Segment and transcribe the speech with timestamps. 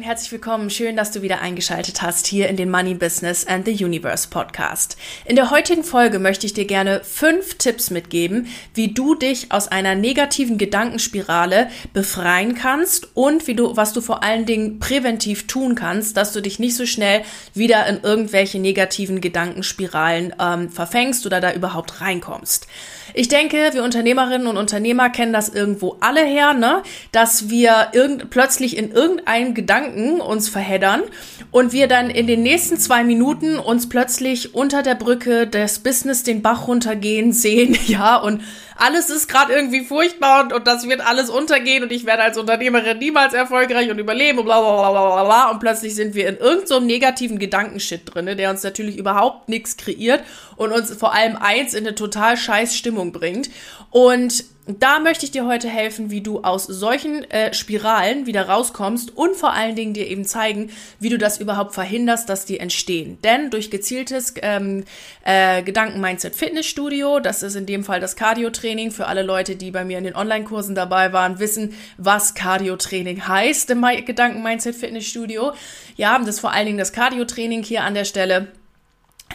[0.00, 0.70] Und herzlich willkommen.
[0.70, 4.96] Schön, dass du wieder eingeschaltet hast hier in den Money Business and the Universe Podcast.
[5.26, 9.68] In der heutigen Folge möchte ich dir gerne fünf Tipps mitgeben, wie du dich aus
[9.68, 15.74] einer negativen Gedankenspirale befreien kannst und wie du, was du vor allen Dingen präventiv tun
[15.74, 17.20] kannst, dass du dich nicht so schnell
[17.52, 22.66] wieder in irgendwelche negativen Gedankenspiralen ähm, verfängst oder da überhaupt reinkommst.
[23.12, 26.82] Ich denke, wir Unternehmerinnen und Unternehmer kennen das irgendwo alle her, ne?
[27.12, 29.89] Dass wir irgend, plötzlich in irgendeinen Gedanken
[30.20, 31.02] uns verheddern
[31.50, 36.22] und wir dann in den nächsten zwei Minuten uns plötzlich unter der Brücke des Business
[36.22, 38.42] den Bach runtergehen sehen, ja, und
[38.80, 42.38] alles ist gerade irgendwie furchtbar und, und das wird alles untergehen und ich werde als
[42.38, 45.50] Unternehmerin niemals erfolgreich und überleben und bla bla bla bla bla.
[45.50, 49.76] Und plötzlich sind wir in irgendeinem so negativen Gedankenshit drinne, der uns natürlich überhaupt nichts
[49.76, 50.22] kreiert
[50.56, 53.50] und uns vor allem eins in eine total scheiß Stimmung bringt.
[53.90, 54.44] Und
[54.78, 59.36] da möchte ich dir heute helfen, wie du aus solchen äh, Spiralen wieder rauskommst und
[59.36, 63.18] vor allen Dingen dir eben zeigen, wie du das überhaupt verhinderst, dass die entstehen.
[63.22, 64.84] Denn durch gezieltes ähm,
[65.24, 69.98] äh, Gedanken-Mindset-Fitnessstudio, das ist in dem Fall das Cardio-Training, für alle Leute, die bei mir
[69.98, 75.52] in den Online-Kursen dabei waren, wissen, was Cardio-Training heißt im Gedanken-Mindset-Fitnessstudio.
[75.96, 78.48] Ja, das ist vor allen Dingen das Cardio-Training hier an der Stelle.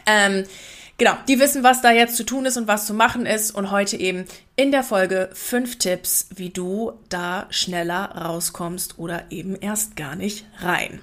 [0.05, 0.45] Ähm,
[0.97, 3.51] Genau, die wissen, was da jetzt zu tun ist und was zu machen ist.
[3.51, 9.55] Und heute eben in der Folge fünf Tipps, wie du da schneller rauskommst oder eben
[9.55, 11.01] erst gar nicht rein.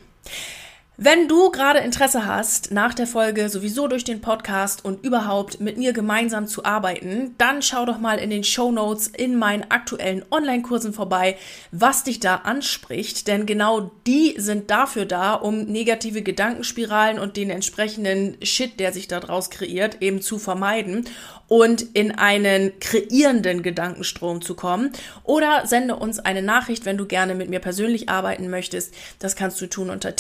[0.99, 5.79] Wenn du gerade Interesse hast, nach der Folge sowieso durch den Podcast und überhaupt mit
[5.79, 10.23] mir gemeinsam zu arbeiten, dann schau doch mal in den Show Notes in meinen aktuellen
[10.31, 11.39] Online-Kursen vorbei,
[11.71, 17.49] was dich da anspricht, denn genau die sind dafür da, um negative Gedankenspiralen und den
[17.49, 21.07] entsprechenden Shit, der sich daraus kreiert, eben zu vermeiden
[21.53, 24.91] und in einen kreierenden Gedankenstrom zu kommen.
[25.23, 28.95] Oder sende uns eine Nachricht, wenn du gerne mit mir persönlich arbeiten möchtest.
[29.19, 30.17] Das kannst du tun unter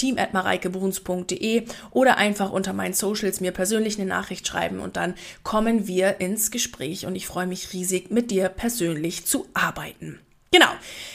[0.62, 6.20] team.mareikebruns.de oder einfach unter meinen Socials mir persönlich eine Nachricht schreiben und dann kommen wir
[6.20, 10.20] ins Gespräch und ich freue mich riesig, mit dir persönlich zu arbeiten.
[10.50, 10.70] Genau.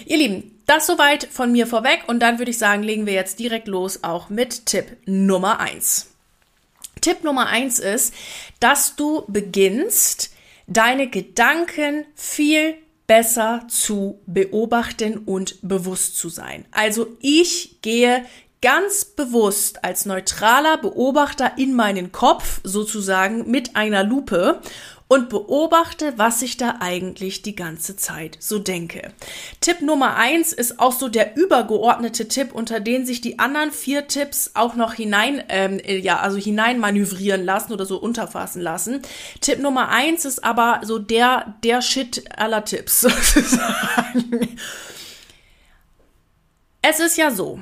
[0.06, 3.40] Ihr Lieben, das soweit von mir vorweg und dann würde ich sagen, legen wir jetzt
[3.40, 6.12] direkt los auch mit Tipp Nummer eins.
[7.02, 8.14] Tipp Nummer eins ist,
[8.60, 10.32] dass du beginnst,
[10.66, 12.76] deine Gedanken viel
[13.06, 16.66] besser zu beobachten und bewusst zu sein.
[16.72, 18.26] Also ich gehe
[18.62, 24.62] ganz bewusst als neutraler Beobachter in meinen Kopf sozusagen mit einer Lupe
[25.08, 29.14] und beobachte, was ich da eigentlich die ganze Zeit so denke.
[29.62, 34.08] Tipp Nummer eins ist auch so der übergeordnete Tipp, unter den sich die anderen vier
[34.08, 39.02] Tipps auch noch hinein, ähm, ja, also hinein manövrieren lassen oder so unterfassen lassen.
[39.40, 44.58] Tipp Nummer eins ist aber so der, der Shit aller Tipps sozusagen.
[46.82, 47.60] Es ist ja so,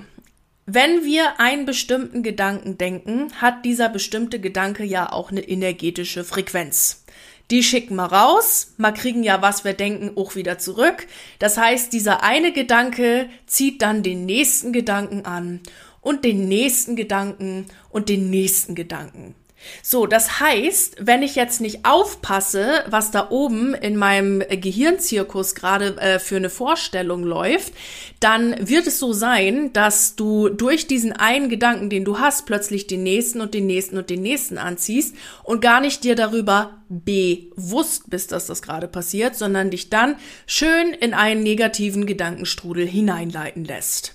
[0.65, 7.03] wenn wir einen bestimmten Gedanken denken, hat dieser bestimmte Gedanke ja auch eine energetische Frequenz.
[7.51, 11.05] Die schicken wir raus, mal kriegen ja, was wir denken, auch wieder zurück.
[11.37, 15.59] Das heißt, dieser eine Gedanke zieht dann den nächsten Gedanken an
[16.01, 19.35] und den nächsten Gedanken und den nächsten Gedanken.
[19.81, 25.97] So, das heißt, wenn ich jetzt nicht aufpasse, was da oben in meinem Gehirnzirkus gerade
[25.97, 27.73] äh, für eine Vorstellung läuft,
[28.19, 32.87] dann wird es so sein, dass du durch diesen einen Gedanken, den du hast, plötzlich
[32.87, 38.09] den nächsten und den nächsten und den nächsten anziehst und gar nicht dir darüber bewusst
[38.09, 40.15] bist, dass das gerade passiert, sondern dich dann
[40.47, 44.14] schön in einen negativen Gedankenstrudel hineinleiten lässt.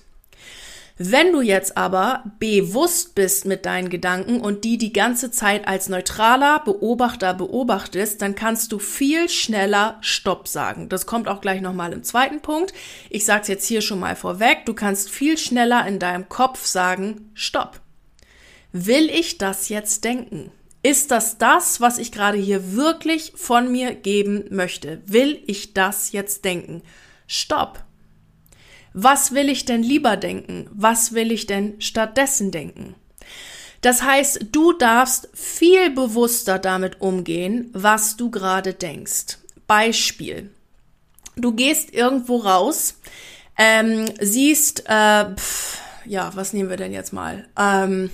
[1.03, 5.89] Wenn du jetzt aber bewusst bist mit deinen Gedanken und die die ganze Zeit als
[5.89, 10.91] neutraler Beobachter beobachtest, dann kannst du viel schneller Stopp sagen.
[10.91, 12.75] Das kommt auch gleich nochmal im zweiten Punkt.
[13.09, 14.67] Ich sage es jetzt hier schon mal vorweg.
[14.67, 17.81] Du kannst viel schneller in deinem Kopf sagen, Stopp.
[18.73, 20.53] Will ich das jetzt denken?
[20.83, 25.01] Ist das das, was ich gerade hier wirklich von mir geben möchte?
[25.07, 26.83] Will ich das jetzt denken?
[27.27, 27.87] Stopp.
[28.93, 30.69] Was will ich denn lieber denken?
[30.73, 32.95] Was will ich denn stattdessen denken?
[33.81, 39.39] Das heißt, du darfst viel bewusster damit umgehen, was du gerade denkst.
[39.67, 40.51] Beispiel.
[41.37, 42.97] Du gehst irgendwo raus,
[43.57, 47.47] ähm, siehst, äh, pff, ja, was nehmen wir denn jetzt mal?
[47.59, 48.11] Ähm,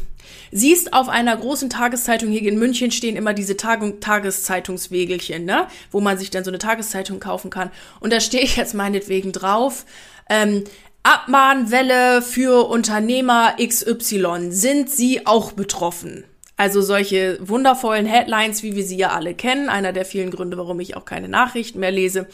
[0.53, 5.67] siehst auf einer großen Tageszeitung, hier in München stehen immer diese Tag Tageszeitungswegelchen, ne?
[5.91, 7.71] wo man sich dann so eine Tageszeitung kaufen kann.
[8.01, 9.85] Und da stehe ich jetzt meinetwegen drauf.
[10.29, 10.65] Ähm,
[11.03, 14.51] Abmahnwelle für Unternehmer XY.
[14.51, 16.25] Sind Sie auch betroffen?
[16.57, 19.69] Also solche wundervollen Headlines, wie wir sie ja alle kennen.
[19.69, 22.27] Einer der vielen Gründe, warum ich auch keine Nachrichten mehr lese.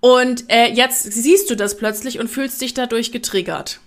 [0.00, 3.80] Und äh, jetzt siehst du das plötzlich und fühlst dich dadurch getriggert.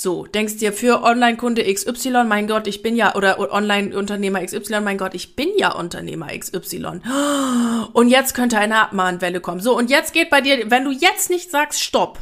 [0.00, 4.96] So, denkst dir für Online-Kunde XY, mein Gott, ich bin ja, oder Online-Unternehmer XY, mein
[4.96, 7.00] Gott, ich bin ja Unternehmer XY.
[7.92, 9.60] Und jetzt könnte eine Abmahnwelle kommen.
[9.60, 12.20] So, und jetzt geht bei dir, wenn du jetzt nicht sagst Stopp,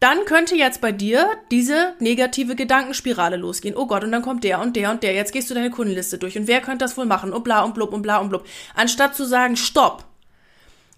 [0.00, 3.76] dann könnte jetzt bei dir diese negative Gedankenspirale losgehen.
[3.76, 5.14] Oh Gott, und dann kommt der und der und der.
[5.14, 6.36] Jetzt gehst du deine Kundenliste durch.
[6.36, 7.32] Und wer könnte das wohl machen?
[7.32, 8.46] Und bla und blub und bla und blub.
[8.74, 10.04] Anstatt zu sagen, stopp.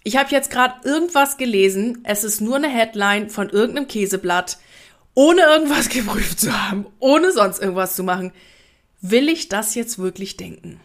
[0.02, 1.98] Ich habe jetzt gerade irgendwas gelesen.
[2.04, 4.58] Es ist nur eine Headline von irgendeinem Käseblatt
[5.18, 8.32] ohne irgendwas geprüft zu haben, ohne sonst irgendwas zu machen,
[9.00, 10.80] will ich das jetzt wirklich denken?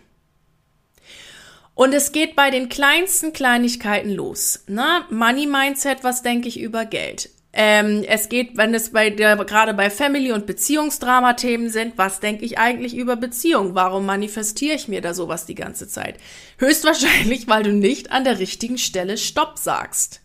[1.76, 4.64] Und es geht bei den kleinsten Kleinigkeiten los.
[4.68, 7.30] Na, Money Mindset, was denke ich über Geld?
[7.56, 12.44] Ähm, es geht, wenn es bei der, gerade bei Family- und Beziehungsdrama-Themen sind, was denke
[12.46, 13.76] ich eigentlich über Beziehung?
[13.76, 16.18] Warum manifestiere ich mir da sowas die ganze Zeit?
[16.58, 20.22] Höchstwahrscheinlich, weil du nicht an der richtigen Stelle Stopp sagst.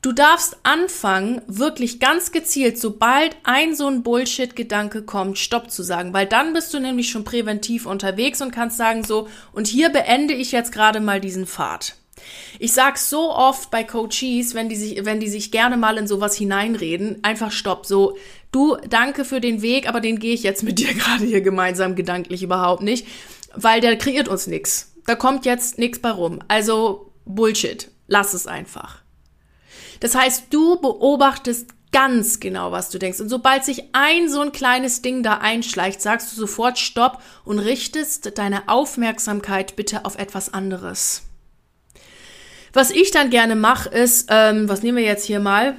[0.00, 6.12] Du darfst anfangen, wirklich ganz gezielt, sobald ein so ein Bullshit-Gedanke kommt, Stopp zu sagen,
[6.12, 10.34] weil dann bist du nämlich schon präventiv unterwegs und kannst sagen so, und hier beende
[10.34, 11.94] ich jetzt gerade mal diesen Pfad.
[12.58, 16.06] Ich sag's so oft bei Coaches, wenn die sich, wenn die sich gerne mal in
[16.06, 18.16] sowas hineinreden, einfach Stopp, so,
[18.50, 21.94] du, danke für den Weg, aber den gehe ich jetzt mit dir gerade hier gemeinsam
[21.94, 23.06] gedanklich überhaupt nicht,
[23.54, 24.92] weil der kreiert uns nix.
[25.06, 26.40] Da kommt jetzt nix bei rum.
[26.48, 27.88] Also Bullshit.
[28.06, 29.02] Lass es einfach.
[30.00, 33.20] Das heißt, du beobachtest ganz genau, was du denkst.
[33.20, 37.58] Und sobald sich ein so ein kleines Ding da einschleicht, sagst du sofort Stopp und
[37.58, 41.22] richtest deine Aufmerksamkeit bitte auf etwas anderes.
[42.72, 45.76] Was ich dann gerne mache, ist, ähm, was nehmen wir jetzt hier mal?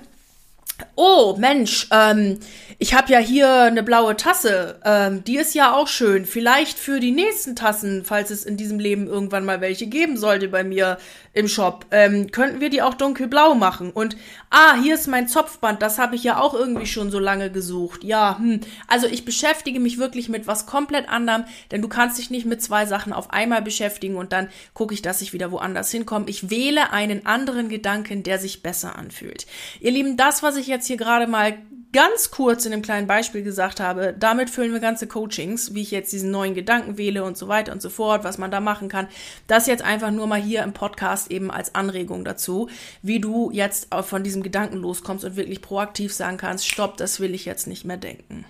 [0.96, 2.40] Oh, Mensch, ähm,
[2.78, 4.80] ich habe ja hier eine blaue Tasse.
[4.84, 6.26] Ähm, die ist ja auch schön.
[6.26, 10.48] Vielleicht für die nächsten Tassen, falls es in diesem Leben irgendwann mal welche geben sollte
[10.48, 10.98] bei mir
[11.34, 13.90] im Shop, ähm, könnten wir die auch dunkelblau machen.
[13.92, 14.16] Und
[14.52, 15.82] ah, hier ist mein Zopfband.
[15.82, 18.04] Das habe ich ja auch irgendwie schon so lange gesucht.
[18.04, 18.62] Ja, hm.
[18.88, 22.62] Also ich beschäftige mich wirklich mit was komplett anderem, denn du kannst dich nicht mit
[22.62, 26.30] zwei Sachen auf einmal beschäftigen und dann gucke ich, dass ich wieder woanders hinkomme.
[26.30, 29.48] Ich wähle einen anderen Gedanken, der sich besser anfühlt.
[29.80, 31.58] Ihr Lieben, das, was ich jetzt hier gerade mal
[31.94, 35.92] ganz kurz in einem kleinen Beispiel gesagt habe, damit füllen wir ganze Coachings, wie ich
[35.92, 38.90] jetzt diesen neuen Gedanken wähle und so weiter und so fort, was man da machen
[38.90, 39.08] kann.
[39.48, 42.68] Das jetzt einfach nur mal hier im Podcast eben als Anregung dazu,
[43.02, 47.34] wie du jetzt von diesem Gedanken loskommst und wirklich proaktiv sagen kannst, stopp, das will
[47.34, 48.46] ich jetzt nicht mehr denken.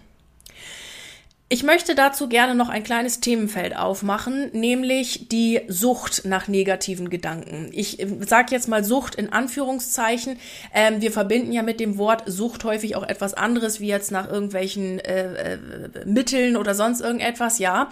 [1.53, 7.69] Ich möchte dazu gerne noch ein kleines Themenfeld aufmachen, nämlich die Sucht nach negativen Gedanken.
[7.73, 10.39] Ich äh, sage jetzt mal Sucht in Anführungszeichen.
[10.73, 14.27] Ähm, wir verbinden ja mit dem Wort Sucht häufig auch etwas anderes, wie jetzt nach
[14.31, 15.57] irgendwelchen äh, äh,
[16.05, 17.87] Mitteln oder sonst irgendetwas, ja.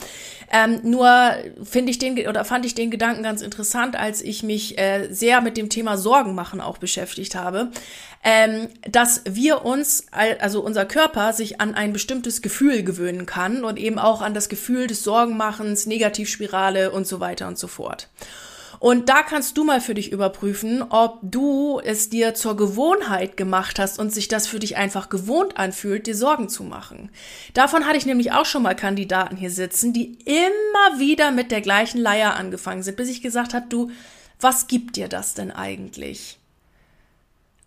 [0.51, 1.31] Ähm, nur
[1.61, 5.39] finde ich den oder fand ich den Gedanken ganz interessant, als ich mich äh, sehr
[5.39, 7.69] mit dem Thema Sorgen machen auch beschäftigt habe
[8.23, 13.77] ähm, dass wir uns, also unser Körper, sich an ein bestimmtes Gefühl gewöhnen kann und
[13.77, 18.09] eben auch an das Gefühl des Sorgenmachens, Negativspirale und so weiter und so fort.
[18.81, 23.77] Und da kannst du mal für dich überprüfen, ob du es dir zur Gewohnheit gemacht
[23.77, 27.11] hast und sich das für dich einfach gewohnt anfühlt, dir Sorgen zu machen.
[27.53, 31.61] Davon hatte ich nämlich auch schon mal Kandidaten hier sitzen, die immer wieder mit der
[31.61, 33.91] gleichen Leier angefangen sind, bis ich gesagt habe, du,
[34.39, 36.40] was gibt dir das denn eigentlich?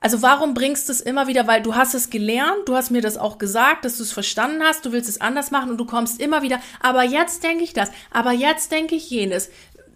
[0.04, 1.46] Also warum bringst du es immer wieder?
[1.46, 4.62] Weil du hast es gelernt, du hast mir das auch gesagt, dass du es verstanden
[4.62, 7.72] hast, du willst es anders machen und du kommst immer wieder, aber jetzt denke ich
[7.72, 9.48] das, aber jetzt denke ich jenes.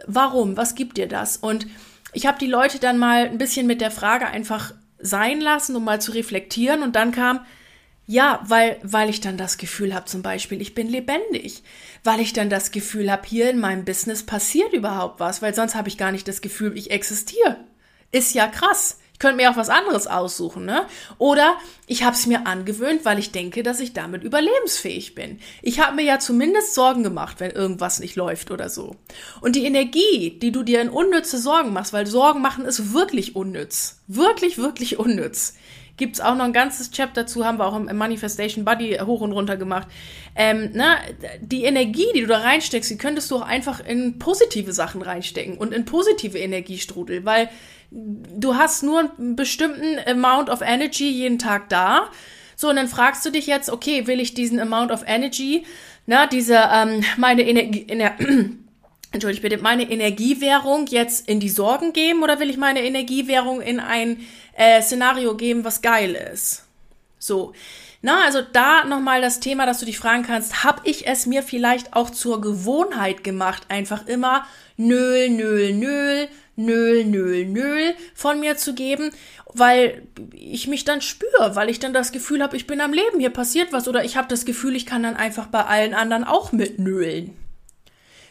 [0.06, 0.56] Warum?
[0.56, 1.36] Was gibt dir das?
[1.36, 1.66] Und
[2.14, 5.84] ich habe die Leute dann mal ein bisschen mit der Frage einfach sein lassen, um
[5.84, 7.40] mal zu reflektieren und dann kam,
[8.06, 11.62] ja, weil, weil ich dann das Gefühl habe, zum Beispiel, ich bin lebendig.
[12.02, 15.74] Weil ich dann das Gefühl habe, hier in meinem Business passiert überhaupt was, weil sonst
[15.74, 17.58] habe ich gar nicht das Gefühl, ich existiere.
[18.10, 19.00] Ist ja krass.
[19.18, 20.86] Ich könnte mir auch was anderes aussuchen, ne?
[21.18, 21.56] Oder
[21.88, 25.40] ich habe es mir angewöhnt, weil ich denke, dass ich damit überlebensfähig bin.
[25.60, 28.94] Ich habe mir ja zumindest Sorgen gemacht, wenn irgendwas nicht läuft oder so.
[29.40, 33.34] Und die Energie, die du dir in unnütze Sorgen machst, weil Sorgen machen ist wirklich
[33.34, 35.54] unnütz, wirklich, wirklich unnütz,
[35.98, 39.32] Gibt's auch noch ein ganzes Chapter dazu, haben wir auch im Manifestation Buddy hoch und
[39.32, 39.88] runter gemacht.
[40.36, 40.96] Ähm, na,
[41.40, 45.58] die Energie, die du da reinsteckst, die könntest du auch einfach in positive Sachen reinstecken
[45.58, 47.50] und in positive Energiestrudel, weil
[47.90, 52.10] du hast nur einen bestimmten Amount of Energy jeden Tag da.
[52.56, 55.64] So, und dann fragst du dich jetzt, okay, will ich diesen Amount of Energy,
[56.06, 58.14] na, diese, ähm, meine Energie, Ener
[59.10, 63.80] Entschuldigt bitte, meine Energiewährung jetzt in die Sorgen geben oder will ich meine Energiewährung in
[63.80, 64.20] ein
[64.54, 66.66] äh, Szenario geben, was geil ist?
[67.18, 67.54] So.
[68.02, 71.42] Na, also da nochmal das Thema, dass du dich fragen kannst, habe ich es mir
[71.42, 76.28] vielleicht auch zur Gewohnheit gemacht, einfach immer nöl, nöl, nöl,
[76.58, 79.10] nöl, nöl, nöl von mir zu geben,
[79.54, 83.20] weil ich mich dann spüre, weil ich dann das Gefühl habe, ich bin am Leben,
[83.20, 86.24] hier passiert was oder ich habe das Gefühl, ich kann dann einfach bei allen anderen
[86.24, 87.36] auch mitnölen.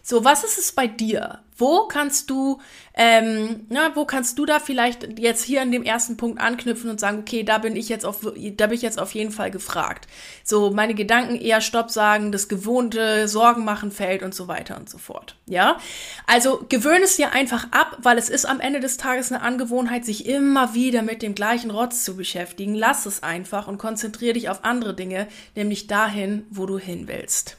[0.10, 1.40] So, was ist es bei dir?
[1.58, 2.62] Wo kannst du,
[2.94, 6.98] ähm, na, wo kannst du da vielleicht jetzt hier an dem ersten Punkt anknüpfen und
[6.98, 10.08] sagen, okay, da bin ich jetzt auf, da bin ich jetzt auf jeden Fall gefragt.
[10.46, 14.90] So, meine Gedanken eher Stopp sagen, das gewohnte Sorgen machen fällt und so weiter und
[14.90, 15.36] so fort.
[15.46, 15.78] Ja?
[16.26, 20.06] Also, gewöhne es dir einfach ab, weil es ist am Ende des Tages eine Angewohnheit,
[20.06, 22.76] sich immer wieder mit dem gleichen Rotz zu beschäftigen.
[22.76, 27.58] Lass es einfach und konzentriere dich auf andere Dinge, nämlich dahin, wo du hin willst.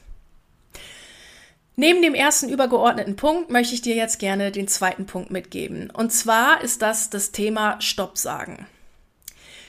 [1.80, 5.90] Neben dem ersten übergeordneten Punkt möchte ich dir jetzt gerne den zweiten Punkt mitgeben.
[5.90, 8.66] Und zwar ist das das Thema Stopp sagen.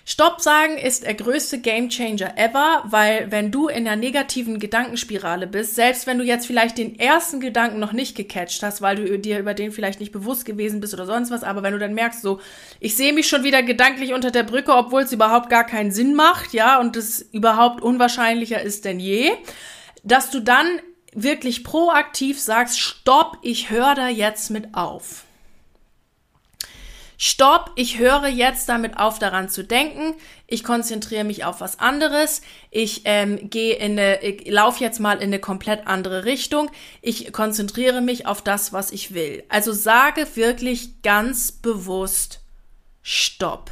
[0.06, 5.76] Stopp sagen ist der größte Gamechanger ever, weil wenn du in der negativen Gedankenspirale bist,
[5.76, 9.38] selbst wenn du jetzt vielleicht den ersten Gedanken noch nicht gecatcht hast, weil du dir
[9.38, 12.24] über den vielleicht nicht bewusst gewesen bist oder sonst was, aber wenn du dann merkst,
[12.24, 12.40] so,
[12.80, 16.16] ich sehe mich schon wieder gedanklich unter der Brücke, obwohl es überhaupt gar keinen Sinn
[16.16, 19.30] macht, ja, und es überhaupt unwahrscheinlicher ist denn je,
[20.04, 20.66] dass du dann
[21.14, 25.24] wirklich proaktiv sagst, stopp, ich höre da jetzt mit auf.
[27.22, 30.16] Stopp, ich höre jetzt damit auf, daran zu denken.
[30.48, 32.42] Ich konzentriere mich auf was anderes.
[32.72, 36.72] Ich ähm, gehe in eine, ich laufe jetzt mal in eine komplett andere Richtung.
[37.02, 39.44] Ich konzentriere mich auf das, was ich will.
[39.50, 42.40] Also sage wirklich ganz bewusst
[43.02, 43.70] Stopp.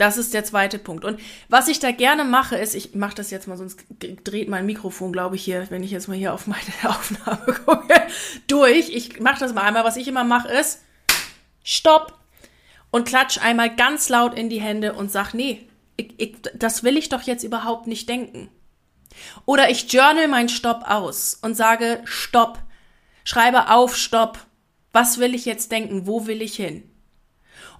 [0.00, 1.04] Das ist der zweite Punkt.
[1.04, 3.84] Und was ich da gerne mache, ist, ich mache das jetzt mal, sonst
[4.24, 8.06] dreht mein Mikrofon, glaube ich, hier, wenn ich jetzt mal hier auf meine Aufnahme gucke,
[8.46, 8.88] durch.
[8.88, 9.84] Ich mache das mal einmal.
[9.84, 10.80] Was ich immer mache, ist
[11.62, 12.14] Stopp
[12.90, 16.96] und klatsch einmal ganz laut in die Hände und sag, nee, ich, ich, das will
[16.96, 18.48] ich doch jetzt überhaupt nicht denken.
[19.44, 22.58] Oder ich journal mein Stopp aus und sage Stopp.
[23.22, 24.38] Schreibe auf Stopp.
[24.92, 26.06] Was will ich jetzt denken?
[26.06, 26.89] Wo will ich hin?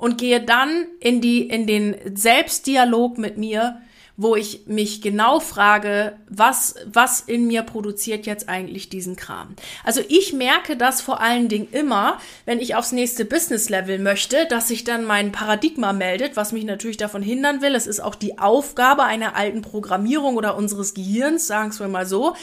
[0.01, 3.83] Und gehe dann in die, in den Selbstdialog mit mir,
[4.17, 9.55] wo ich mich genau frage, was, was in mir produziert jetzt eigentlich diesen Kram.
[9.85, 14.69] Also ich merke das vor allen Dingen immer, wenn ich aufs nächste Business-Level möchte, dass
[14.69, 17.75] sich dann mein Paradigma meldet, was mich natürlich davon hindern will.
[17.75, 22.35] Es ist auch die Aufgabe einer alten Programmierung oder unseres Gehirns, sagen wir mal so,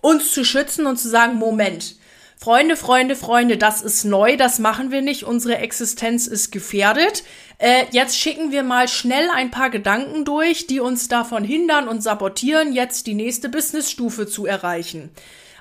[0.00, 1.96] uns zu schützen und zu sagen, Moment,
[2.42, 7.22] Freunde, Freunde, Freunde, das ist neu, das machen wir nicht, unsere Existenz ist gefährdet.
[7.58, 12.02] Äh, jetzt schicken wir mal schnell ein paar Gedanken durch, die uns davon hindern und
[12.02, 15.10] sabotieren, jetzt die nächste Businessstufe zu erreichen.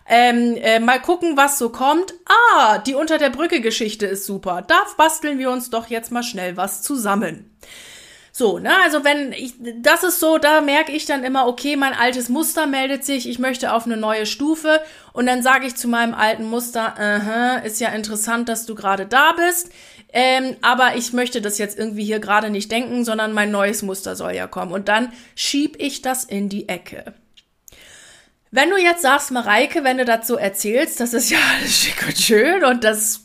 [0.07, 2.13] Ähm, äh, mal gucken, was so kommt.
[2.53, 4.63] Ah, die Unter der Brücke Geschichte ist super.
[4.65, 7.57] Da basteln wir uns doch jetzt mal schnell was zusammen.
[8.39, 11.93] So, ne, also wenn ich, das ist so, da merke ich dann immer, okay, mein
[11.93, 14.81] altes Muster meldet sich, ich möchte auf eine neue Stufe
[15.11, 19.05] und dann sage ich zu meinem alten Muster, uh ist ja interessant, dass du gerade
[19.05, 19.71] da bist,
[20.13, 24.15] ähm, aber ich möchte das jetzt irgendwie hier gerade nicht denken, sondern mein neues Muster
[24.15, 27.13] soll ja kommen und dann schieb ich das in die Ecke.
[28.51, 32.07] Wenn du jetzt sagst, Mareike, wenn du das so erzählst, das ist ja alles schick
[32.07, 33.19] und schön und das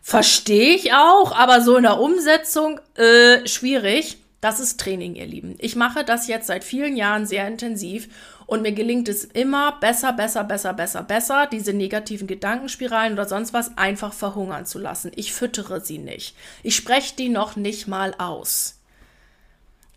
[0.00, 4.16] verstehe ich auch, aber so in der Umsetzung äh, schwierig.
[4.40, 5.54] Das ist Training, ihr Lieben.
[5.58, 8.08] Ich mache das jetzt seit vielen Jahren sehr intensiv
[8.46, 13.52] und mir gelingt es immer besser, besser, besser, besser, besser, diese negativen Gedankenspiralen oder sonst
[13.52, 15.12] was einfach verhungern zu lassen.
[15.14, 16.34] Ich füttere sie nicht.
[16.62, 18.76] Ich spreche die noch nicht mal aus.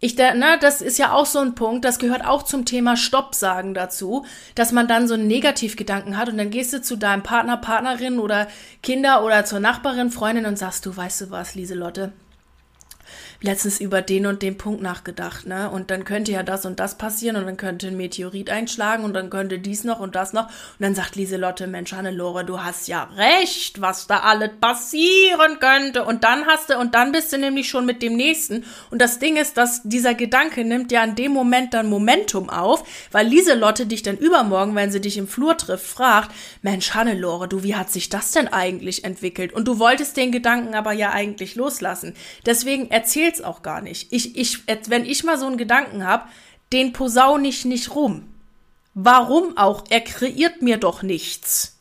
[0.01, 3.35] Ich, ne, das ist ja auch so ein Punkt, das gehört auch zum Thema Stopp
[3.35, 7.23] sagen dazu, dass man dann so einen Negativgedanken hat und dann gehst du zu deinem
[7.23, 8.50] Partner, Partnerin oder
[8.81, 12.12] Kinder oder zur Nachbarin, Freundin und sagst du, weißt du was, Lieselotte,
[13.43, 15.69] letztens über den und den Punkt nachgedacht, ne?
[15.69, 19.13] Und dann könnte ja das und das passieren und dann könnte ein Meteorit einschlagen und
[19.13, 20.45] dann könnte dies noch und das noch.
[20.45, 26.05] Und dann sagt Lieselotte, Mensch, Hannelore, du hast ja recht, was da alles passieren könnte.
[26.05, 28.63] Und dann hast du, und dann bist du nämlich schon mit dem nächsten.
[28.89, 32.88] Und das Ding ist, dass dieser Gedanke nimmt ja in dem Moment dann Momentum auf,
[33.12, 36.31] weil Lieselotte dich dann übermorgen, wenn sie dich im Flur trifft, fragt,
[36.62, 39.51] Mensch, Hannelore, du, wie hat sich das denn eigentlich entwickelt?
[39.51, 42.15] Und du wolltest den Gedanken aber ja eigentlich loslassen.
[42.45, 44.13] Deswegen erzähl geht's auch gar nicht.
[44.13, 46.25] Ich, ich, wenn ich mal so einen Gedanken habe,
[46.71, 48.29] den posaune ich nicht rum.
[48.93, 49.85] Warum auch?
[49.89, 51.79] Er kreiert mir doch nichts.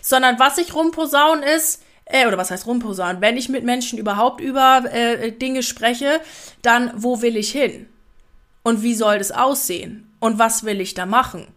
[0.00, 3.20] Sondern was ich rumposaune ist, äh, oder was heißt rumposaunen?
[3.20, 6.20] Wenn ich mit Menschen überhaupt über äh, Dinge spreche,
[6.62, 7.86] dann wo will ich hin?
[8.62, 10.10] Und wie soll das aussehen?
[10.20, 11.48] Und was will ich da machen?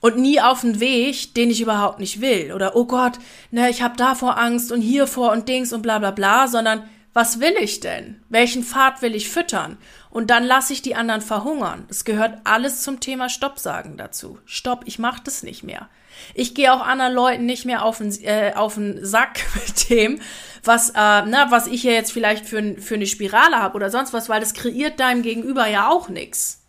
[0.00, 2.52] Und nie auf einen Weg, den ich überhaupt nicht will.
[2.52, 3.18] Oder, oh Gott,
[3.50, 7.40] ne, ich habe davor Angst und hiervor und Dings und bla bla bla, sondern was
[7.40, 8.22] will ich denn?
[8.28, 9.78] Welchen Pfad will ich füttern?
[10.10, 11.86] Und dann lasse ich die anderen verhungern.
[11.88, 14.38] Es gehört alles zum Thema Stopp sagen dazu.
[14.44, 15.88] Stopp, ich mache das nicht mehr.
[16.34, 20.20] Ich gehe auch anderen Leuten nicht mehr auf den, äh, auf den Sack mit dem,
[20.64, 24.12] was, äh, na, was ich hier jetzt vielleicht für, für eine Spirale habe oder sonst
[24.12, 26.64] was, weil das kreiert deinem Gegenüber ja auch nichts.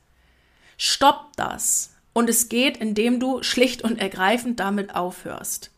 [0.78, 1.96] Stopp das.
[2.14, 5.72] Und es geht, indem du schlicht und ergreifend damit aufhörst.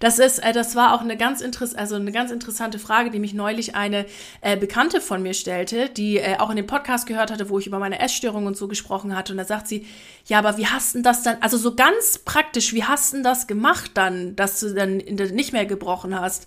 [0.00, 3.18] Das ist, äh, das war auch eine ganz interess also eine ganz interessante Frage, die
[3.18, 4.06] mich neulich eine
[4.40, 7.66] äh, Bekannte von mir stellte, die äh, auch in dem Podcast gehört hatte, wo ich
[7.66, 9.32] über meine Essstörung und so gesprochen hatte.
[9.32, 9.86] Und da sagt sie,
[10.26, 13.46] ja, aber wie hast denn das dann, also so ganz praktisch, wie hast denn das
[13.46, 16.46] gemacht dann, dass du dann nicht mehr gebrochen hast?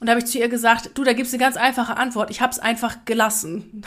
[0.00, 2.30] Und da habe ich zu ihr gesagt, du, da gibt's eine ganz einfache Antwort.
[2.30, 3.82] Ich habe es einfach gelassen.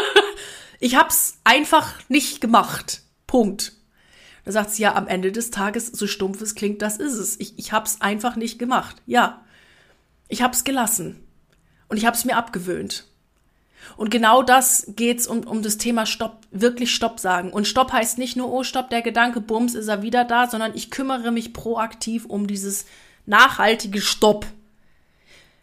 [0.80, 3.02] ich habe es einfach nicht gemacht.
[3.28, 3.77] Punkt.
[4.48, 7.38] Da sagt sie ja am Ende des Tages, so stumpf es klingt, das ist es.
[7.38, 8.96] Ich, ich hab's einfach nicht gemacht.
[9.04, 9.44] Ja.
[10.28, 11.22] Ich hab's gelassen.
[11.88, 13.04] Und ich hab's mir abgewöhnt.
[13.98, 17.52] Und genau das geht's um, um das Thema Stopp, wirklich Stopp sagen.
[17.52, 20.74] Und Stopp heißt nicht nur, oh Stopp, der Gedanke, bums, ist er wieder da, sondern
[20.74, 22.86] ich kümmere mich proaktiv um dieses
[23.26, 24.46] nachhaltige Stopp.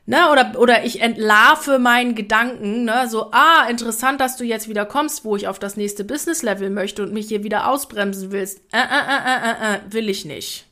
[0.07, 4.85] Ne, oder, oder ich entlarve meinen Gedanken, ne, so, ah, interessant, dass du jetzt wieder
[4.85, 8.59] kommst, wo ich auf das nächste Business-Level möchte und mich hier wieder ausbremsen willst.
[8.71, 10.67] Äh, äh, äh, äh, äh, äh, will ich nicht.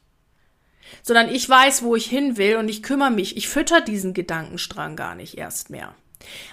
[1.01, 4.95] Sondern ich weiß, wo ich hin will und ich kümmere mich, ich fütter diesen Gedankenstrang
[4.95, 5.95] gar nicht erst mehr.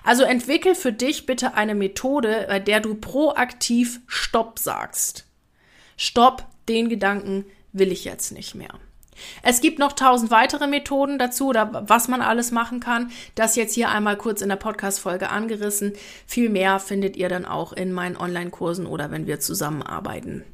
[0.02, 5.26] Also entwickel für dich bitte eine Methode, bei der du proaktiv Stopp sagst.
[5.98, 8.80] Stopp, den Gedanken will ich jetzt nicht mehr.
[9.42, 13.10] Es gibt noch tausend weitere Methoden dazu oder was man alles machen kann.
[13.34, 15.92] Das jetzt hier einmal kurz in der Podcast-Folge angerissen.
[16.26, 20.44] Viel mehr findet ihr dann auch in meinen Online-Kursen oder wenn wir zusammenarbeiten.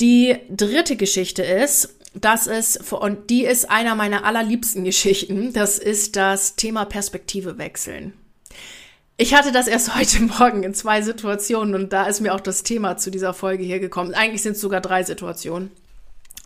[0.00, 6.16] Die dritte Geschichte ist, das ist, und die ist einer meiner allerliebsten Geschichten, das ist
[6.16, 8.14] das Thema Perspektive wechseln.
[9.16, 12.62] Ich hatte das erst heute Morgen in zwei Situationen und da ist mir auch das
[12.62, 14.14] Thema zu dieser Folge hier gekommen.
[14.14, 15.70] Eigentlich sind es sogar drei Situationen.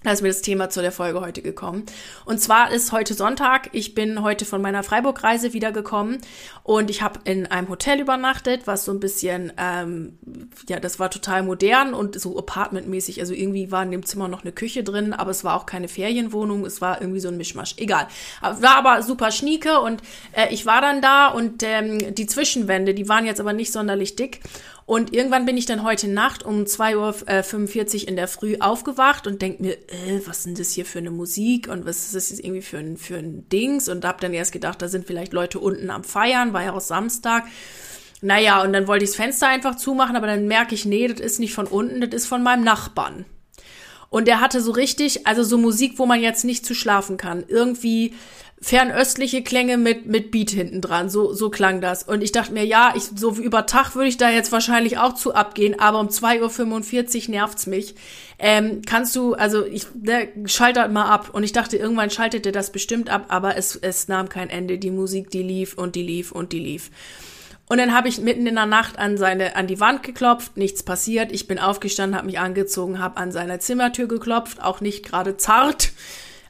[0.05, 1.85] Da ist mir das Thema zu der Folge heute gekommen.
[2.27, 3.71] Und zwar ist heute Sonntag.
[3.73, 6.19] Ich bin heute von meiner Freiburg-Reise wiedergekommen
[6.63, 10.19] und ich habe in einem Hotel übernachtet, was so ein bisschen, ähm,
[10.69, 13.19] ja, das war total modern und so apartmentmäßig.
[13.21, 15.89] Also irgendwie war in dem Zimmer noch eine Küche drin, aber es war auch keine
[15.89, 16.67] Ferienwohnung.
[16.67, 17.77] Es war irgendwie so ein Mischmasch.
[17.79, 18.07] Egal.
[18.43, 23.09] War aber super schnieke und äh, ich war dann da und ähm, die Zwischenwände, die
[23.09, 24.41] waren jetzt aber nicht sonderlich dick.
[24.87, 29.41] Und irgendwann bin ich dann heute Nacht um 2.45 Uhr in der Früh aufgewacht und
[29.41, 32.41] denk mir, äh, was denn das hier für eine Musik und was ist das jetzt
[32.45, 33.89] irgendwie für ein, für ein Dings?
[33.89, 36.83] Und hab dann erst gedacht, da sind vielleicht Leute unten am Feiern, war ja auch
[36.83, 37.45] Samstag.
[38.21, 41.21] Naja, und dann wollte ich das Fenster einfach zumachen, aber dann merke ich, nee, das
[41.21, 43.25] ist nicht von unten, das ist von meinem Nachbarn.
[44.11, 47.43] Und der hatte so richtig, also so Musik, wo man jetzt nicht zu schlafen kann.
[47.49, 48.15] Irgendwie
[48.65, 51.11] fernöstliche Klänge mit, mit Beat hinten dran.
[51.11, 52.03] So, so klang das.
[52.03, 54.97] Und ich dachte mir, ja, ich, so wie über Tag würde ich da jetzt wahrscheinlich
[54.97, 57.95] auch zu abgehen, aber um 2.45 Uhr nervt's mich.
[58.39, 61.29] Ähm, kannst du, also ich, der schaltet mal ab.
[61.35, 64.79] Und ich dachte, irgendwann schaltete das bestimmt ab, aber es, es nahm kein Ende.
[64.79, 66.91] Die Musik, die lief und die lief und die lief.
[67.69, 70.83] Und dann habe ich mitten in der Nacht an seine an die Wand geklopft, nichts
[70.83, 71.33] passiert.
[71.33, 75.93] Ich bin aufgestanden, habe mich angezogen, habe an seiner Zimmertür geklopft, auch nicht gerade zart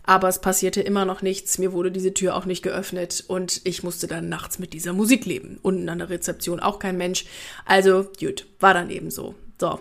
[0.06, 1.58] aber es passierte immer noch nichts.
[1.58, 5.24] Mir wurde diese Tür auch nicht geöffnet und ich musste dann nachts mit dieser Musik
[5.24, 5.58] leben.
[5.62, 7.24] Unten an der Rezeption auch kein Mensch.
[7.64, 9.34] Also, gut, war dann eben so.
[9.60, 9.80] So.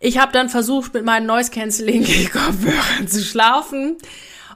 [0.00, 3.98] Ich habe dann versucht, mit meinen Noise Cancelling Kopfhörern zu schlafen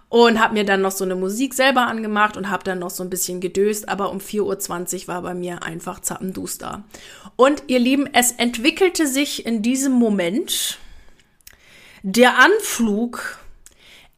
[0.09, 3.05] und habe mir dann noch so eine Musik selber angemacht und habe dann noch so
[3.05, 6.85] ein bisschen gedöst, aber um 4.20 Uhr war bei mir einfach zappenduster.
[7.37, 10.79] Und ihr Lieben, es entwickelte sich in diesem Moment
[12.03, 13.39] der Anflug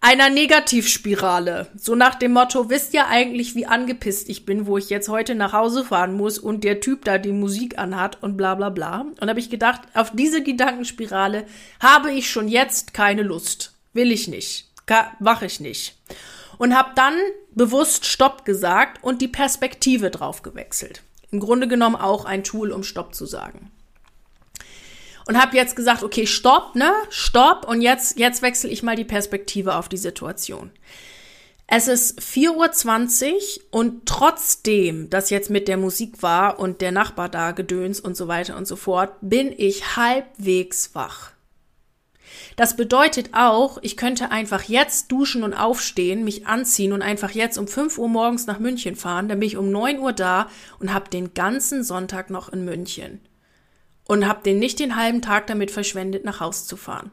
[0.01, 1.67] einer Negativspirale.
[1.77, 5.35] So nach dem Motto, wisst ihr eigentlich, wie angepisst ich bin, wo ich jetzt heute
[5.35, 9.07] nach Hause fahren muss und der Typ da die Musik anhat und bla bla bla.
[9.21, 11.47] Und habe ich gedacht, auf diese Gedankenspirale
[11.81, 13.73] habe ich schon jetzt keine Lust.
[13.93, 14.67] Will ich nicht.
[15.19, 15.97] Mache ich nicht.
[16.57, 17.15] Und habe dann
[17.55, 21.03] bewusst Stopp gesagt und die Perspektive drauf gewechselt.
[21.31, 23.71] Im Grunde genommen auch ein Tool, um Stopp zu sagen
[25.29, 26.91] und habe jetzt gesagt, okay, stopp, ne?
[27.11, 30.71] Stopp und jetzt jetzt wechsle ich mal die Perspektive auf die Situation.
[31.67, 37.29] Es ist 4.20 Uhr und trotzdem, dass jetzt mit der Musik war und der Nachbar
[37.29, 41.33] da gedöns und so weiter und so fort, bin ich halbwegs wach.
[42.57, 47.59] Das bedeutet auch, ich könnte einfach jetzt duschen und aufstehen, mich anziehen und einfach jetzt
[47.59, 50.95] um 5 Uhr morgens nach München fahren, dann bin ich um 9 Uhr da und
[50.95, 53.21] habe den ganzen Sonntag noch in München.
[54.09, 57.13] Und habe den nicht den halben Tag damit verschwendet, nach Haus zu fahren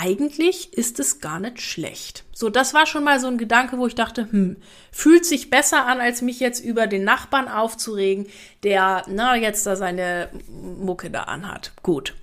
[0.00, 2.22] eigentlich ist es gar nicht schlecht.
[2.32, 4.56] So, das war schon mal so ein Gedanke, wo ich dachte, hm,
[4.92, 8.26] fühlt sich besser an, als mich jetzt über den Nachbarn aufzuregen,
[8.62, 11.72] der, na, jetzt da seine Mucke da anhat.
[11.82, 12.14] Gut.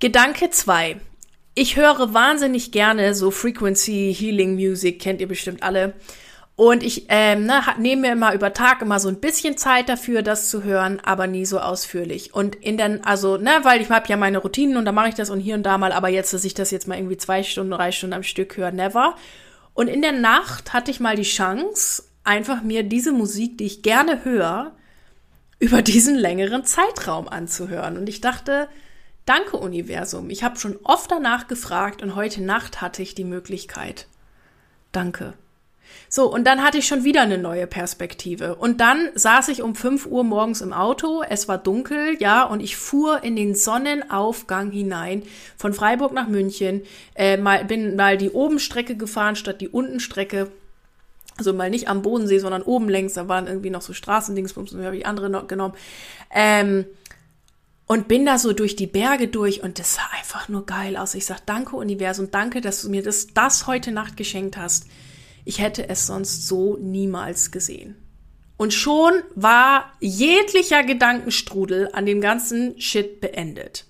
[0.00, 1.00] Gedanke zwei:
[1.54, 5.94] Ich höre wahnsinnig gerne so Frequency Healing Music, kennt ihr bestimmt alle.
[6.54, 10.22] Und ich ähm, ne, nehme mir immer über Tag immer so ein bisschen Zeit dafür,
[10.22, 12.34] das zu hören, aber nie so ausführlich.
[12.34, 15.14] Und in den, also, ne, weil ich habe ja meine Routinen und da mache ich
[15.14, 17.42] das und hier und da mal, aber jetzt, dass ich das jetzt mal irgendwie zwei
[17.42, 19.16] Stunden, drei Stunden am Stück höre, never.
[19.72, 23.82] Und in der Nacht hatte ich mal die Chance, einfach mir diese Musik, die ich
[23.82, 24.72] gerne höre,
[25.58, 27.96] über diesen längeren Zeitraum anzuhören.
[27.96, 28.68] Und ich dachte,
[29.24, 30.28] danke Universum.
[30.28, 34.06] Ich habe schon oft danach gefragt und heute Nacht hatte ich die Möglichkeit.
[34.92, 35.34] Danke.
[36.14, 38.56] So, und dann hatte ich schon wieder eine neue Perspektive.
[38.56, 42.60] Und dann saß ich um 5 Uhr morgens im Auto, es war dunkel, ja, und
[42.60, 45.22] ich fuhr in den Sonnenaufgang hinein
[45.56, 46.82] von Freiburg nach München,
[47.14, 50.52] äh, mal, bin mal die Obenstrecke gefahren statt die Untenstrecke.
[51.38, 54.84] Also mal nicht am Bodensee, sondern oben längs, da waren irgendwie noch so Straßendingsbums und
[54.84, 55.72] habe ich andere noch genommen.
[56.30, 56.84] Ähm,
[57.86, 61.14] und bin da so durch die Berge durch und das sah einfach nur geil aus.
[61.14, 64.88] Ich sag danke Universum, danke, dass du mir das, das heute Nacht geschenkt hast.
[65.44, 67.96] Ich hätte es sonst so niemals gesehen.
[68.56, 73.86] Und schon war jeglicher Gedankenstrudel an dem ganzen Shit beendet.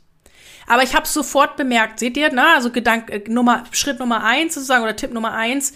[0.66, 4.54] Aber ich habe sofort bemerkt, seht ihr, na, also Gedanke äh, Nummer Schritt Nummer eins
[4.54, 5.74] sozusagen oder Tipp Nummer eins,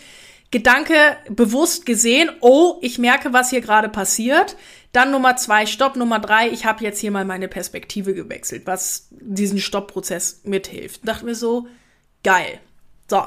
[0.50, 4.56] Gedanke bewusst gesehen, oh, ich merke, was hier gerade passiert.
[4.92, 5.96] Dann Nummer zwei, Stopp.
[5.96, 11.06] Nummer drei, ich habe jetzt hier mal meine Perspektive gewechselt, was diesen Stoppprozess mithilft.
[11.06, 11.66] Dachte mir so,
[12.22, 12.60] geil.
[13.10, 13.24] So,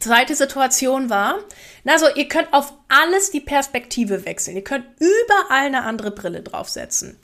[0.00, 1.38] Zweite Situation war,
[1.84, 4.56] also ihr könnt auf alles die Perspektive wechseln.
[4.56, 7.18] Ihr könnt überall eine andere Brille draufsetzen.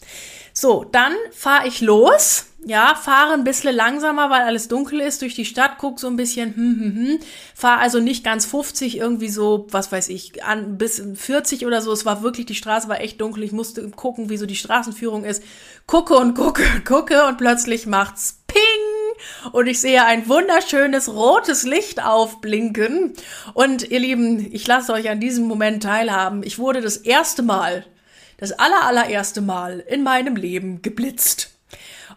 [0.53, 2.47] So, dann fahre ich los.
[2.67, 6.17] Ja, fahre ein bisschen langsamer, weil alles dunkel ist, durch die Stadt, guck so ein
[6.17, 7.19] bisschen, hm, hm, hm.
[7.55, 11.93] Fahre also nicht ganz 50, irgendwie so, was weiß ich, an bis 40 oder so.
[11.93, 13.43] Es war wirklich, die Straße war echt dunkel.
[13.43, 15.43] Ich musste gucken, wie so die Straßenführung ist.
[15.87, 18.44] Gucke und gucke, gucke und plötzlich macht's!
[19.53, 23.13] Und ich sehe ein wunderschönes rotes Licht aufblinken.
[23.53, 26.43] Und ihr Lieben, ich lasse euch an diesem Moment teilhaben.
[26.43, 27.85] Ich wurde das erste Mal,
[28.39, 31.55] das aller, allererste Mal in meinem Leben geblitzt.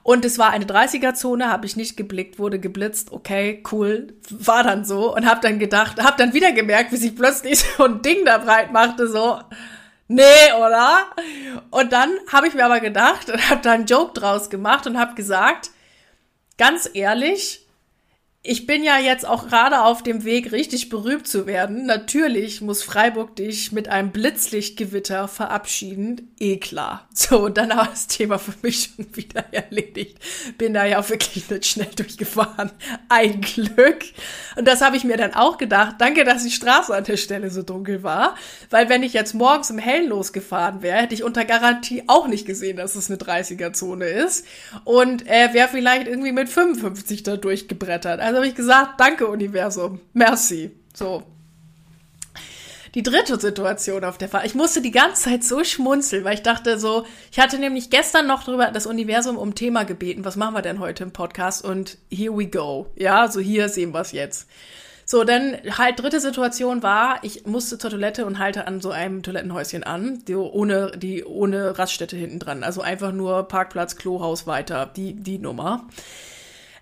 [0.07, 3.11] Und es war eine 30er-Zone, habe ich nicht geblickt, wurde geblitzt.
[3.11, 5.13] Okay, cool, war dann so.
[5.13, 8.37] Und habe dann gedacht, habe dann wieder gemerkt, wie sich plötzlich so ein Ding da
[8.37, 9.39] breit machte, so,
[10.07, 10.23] nee,
[10.57, 11.07] oder?
[11.71, 14.97] Und dann habe ich mir aber gedacht und habe da einen Joke draus gemacht und
[14.97, 15.71] habe gesagt,
[16.57, 17.66] ganz ehrlich,
[18.43, 21.85] ich bin ja jetzt auch gerade auf dem Weg, richtig berühmt zu werden.
[21.85, 26.33] Natürlich muss Freiburg dich mit einem Blitzlichtgewitter verabschieden.
[26.39, 27.09] Eh klar.
[27.13, 30.19] So, und dann war das Thema für mich schon wieder erledigt.
[30.57, 32.71] Bin da ja wirklich nicht schnell durchgefahren.
[33.09, 34.03] Ein Glück.
[34.55, 35.95] Und das habe ich mir dann auch gedacht.
[35.97, 38.35] Danke, dass die Straße an der Stelle so dunkel war.
[38.69, 42.45] Weil wenn ich jetzt morgens im Hellen losgefahren wäre, hätte ich unter Garantie auch nicht
[42.45, 44.45] gesehen, dass es eine 30er-Zone ist.
[44.83, 48.21] Und äh, wäre vielleicht irgendwie mit 55 da durchgebrettert.
[48.27, 50.71] Also habe ich gesagt, danke Universum, merci.
[50.93, 51.23] So.
[52.93, 54.45] Die dritte Situation auf der Fahrt.
[54.45, 58.27] Ich musste die ganze Zeit so schmunzeln, weil ich dachte so, ich hatte nämlich gestern
[58.27, 60.25] noch drüber das Universum um Thema gebeten.
[60.25, 61.63] Was machen wir denn heute im Podcast?
[61.63, 62.87] Und here we go.
[62.97, 64.49] Ja, so hier sehen wir es jetzt.
[65.05, 69.23] So, dann halt dritte Situation war, ich musste zur Toilette und halte an so einem
[69.23, 72.65] Toilettenhäuschen an, die ohne, die ohne Raststätte hinten dran.
[72.65, 75.87] Also einfach nur Parkplatz, Klohaus weiter, die, die Nummer.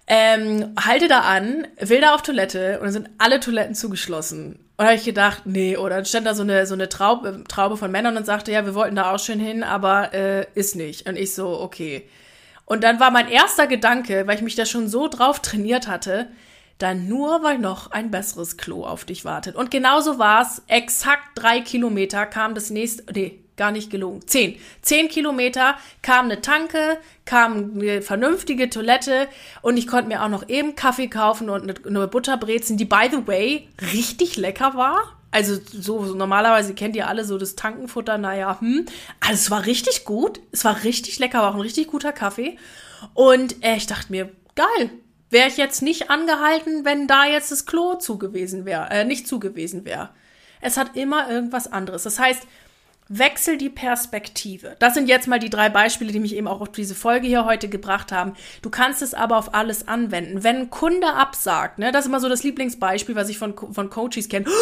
[0.07, 4.59] Ähm, halte da an, will da auf Toilette und dann sind alle Toiletten zugeschlossen.
[4.77, 7.77] Und habe ich gedacht, nee, oder dann stand da so eine, so eine Traube, Traube
[7.77, 11.07] von Männern und sagte, ja, wir wollten da auch schön hin, aber äh, ist nicht.
[11.07, 12.07] Und ich so, okay.
[12.65, 16.27] Und dann war mein erster Gedanke, weil ich mich da schon so drauf trainiert hatte,
[16.77, 19.55] dann nur, weil noch ein besseres Klo auf dich wartet.
[19.55, 20.61] Und genauso war's.
[20.67, 24.27] Exakt drei Kilometer kam das nächste, nee, gar nicht gelungen.
[24.27, 24.57] Zehn.
[24.81, 29.27] Zehn Kilometer kam eine Tanke, kam eine vernünftige Toilette
[29.61, 33.09] und ich konnte mir auch noch eben Kaffee kaufen und eine, eine Butterbrezen, die by
[33.11, 35.15] the way richtig lecker war.
[35.31, 38.85] Also so, so normalerweise kennt ihr alle so das Tankenfutter, naja, hm.
[39.19, 40.39] Also es war richtig gut.
[40.51, 42.57] Es war richtig lecker, war auch ein richtig guter Kaffee.
[43.13, 44.91] Und äh, ich dachte mir, geil,
[45.29, 49.83] wäre ich jetzt nicht angehalten, wenn da jetzt das Klo zugewiesen wäre, äh, nicht zugewiesen
[49.83, 50.09] wäre.
[50.61, 52.03] Es hat immer irgendwas anderes.
[52.03, 52.43] Das heißt,
[53.07, 54.75] Wechsel die Perspektive.
[54.79, 57.45] Das sind jetzt mal die drei Beispiele, die mich eben auch auf diese Folge hier
[57.45, 58.33] heute gebracht haben.
[58.63, 60.43] Du kannst es aber auf alles anwenden.
[60.43, 63.89] Wenn ein Kunde absagt, ne, das ist immer so das Lieblingsbeispiel, was ich von, von
[63.89, 64.45] Coaches kenne.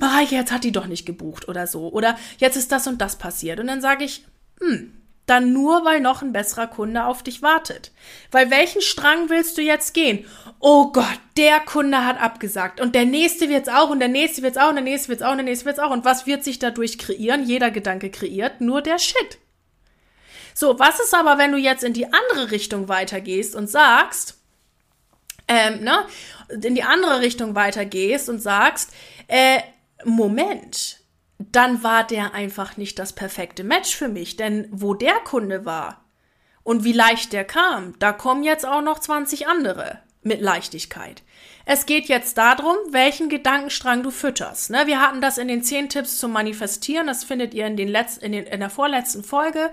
[0.00, 1.88] Oh, jetzt hat die doch nicht gebucht oder so.
[1.88, 3.58] Oder jetzt ist das und das passiert.
[3.58, 4.24] Und dann sage ich,
[4.60, 4.92] hm,
[5.30, 7.92] dann nur, weil noch ein besserer Kunde auf dich wartet.
[8.30, 10.26] Weil welchen Strang willst du jetzt gehen?
[10.60, 14.58] Oh Gott, der Kunde hat abgesagt und der nächste wird's auch und der nächste wird's
[14.58, 15.90] auch und der nächste wird's auch und der nächste wird's auch.
[15.90, 17.44] Und was wird sich dadurch kreieren?
[17.44, 19.38] Jeder Gedanke kreiert nur der Shit.
[20.54, 24.38] So, was ist aber, wenn du jetzt in die andere Richtung weitergehst und sagst,
[25.46, 26.04] ähm, ne,
[26.62, 28.92] in die andere Richtung weitergehst und sagst,
[29.28, 29.60] äh,
[30.04, 30.97] Moment,
[31.38, 34.36] dann war der einfach nicht das perfekte Match für mich.
[34.36, 36.04] Denn wo der Kunde war
[36.62, 41.22] und wie leicht der kam, da kommen jetzt auch noch 20 andere mit Leichtigkeit.
[41.64, 44.70] Es geht jetzt darum, welchen Gedankenstrang du fütterst.
[44.70, 47.06] Ne, wir hatten das in den 10 Tipps zum Manifestieren.
[47.06, 49.70] Das findet ihr in, den Letz in, den, in der vorletzten Folge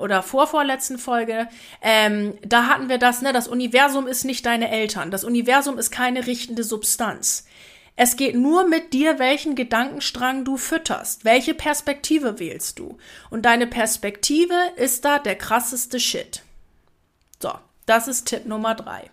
[0.00, 1.48] oder vorvorletzten Folge,
[1.82, 5.90] ähm, da hatten wir das, ne, das Universum ist nicht deine Eltern, das Universum ist
[5.90, 7.46] keine richtende Substanz.
[8.00, 11.24] Es geht nur mit dir, welchen Gedankenstrang du fütterst.
[11.24, 12.96] Welche Perspektive wählst du?
[13.28, 16.44] Und deine Perspektive ist da der krasseste Shit.
[17.42, 17.50] So,
[17.86, 19.10] das ist Tipp Nummer drei.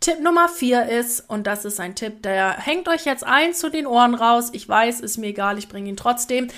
[0.00, 3.68] Tipp Nummer vier ist, und das ist ein Tipp, der hängt euch jetzt ein zu
[3.68, 4.48] den Ohren raus.
[4.54, 6.48] Ich weiß, ist mir egal, ich bringe ihn trotzdem.